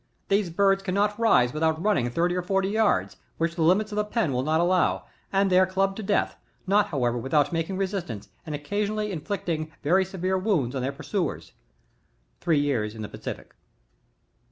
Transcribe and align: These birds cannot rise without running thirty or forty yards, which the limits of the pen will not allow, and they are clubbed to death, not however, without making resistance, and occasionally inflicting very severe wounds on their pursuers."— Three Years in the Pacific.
These 0.29 0.49
birds 0.49 0.81
cannot 0.81 1.19
rise 1.19 1.53
without 1.53 1.79
running 1.79 2.09
thirty 2.09 2.35
or 2.35 2.41
forty 2.41 2.69
yards, 2.69 3.17
which 3.37 3.53
the 3.53 3.61
limits 3.61 3.91
of 3.91 3.97
the 3.97 4.03
pen 4.03 4.33
will 4.33 4.41
not 4.41 4.59
allow, 4.59 5.03
and 5.31 5.47
they 5.51 5.59
are 5.59 5.67
clubbed 5.67 5.95
to 5.97 6.01
death, 6.01 6.37
not 6.65 6.87
however, 6.87 7.19
without 7.19 7.53
making 7.53 7.77
resistance, 7.77 8.27
and 8.43 8.55
occasionally 8.55 9.11
inflicting 9.11 9.71
very 9.83 10.03
severe 10.03 10.39
wounds 10.39 10.73
on 10.73 10.81
their 10.81 10.91
pursuers."— 10.91 11.51
Three 12.41 12.59
Years 12.59 12.95
in 12.95 13.03
the 13.03 13.09
Pacific. 13.09 13.53